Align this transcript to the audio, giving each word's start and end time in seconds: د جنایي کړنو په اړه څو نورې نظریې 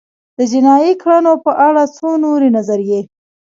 د 0.37 0.39
جنایي 0.51 0.93
کړنو 1.01 1.33
په 1.45 1.51
اړه 1.67 1.83
څو 1.97 2.09
نورې 2.23 2.49
نظریې 2.57 3.01